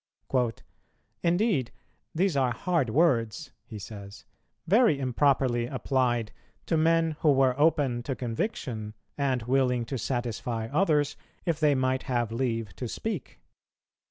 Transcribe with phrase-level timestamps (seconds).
[1.21, 1.71] "Indeed,
[2.15, 4.25] these are hard words," he says,
[4.65, 6.31] "very improperly applied
[6.65, 12.01] to men who were open to conviction, and willing to satisfy others, if they might
[12.09, 13.41] have leave to speak."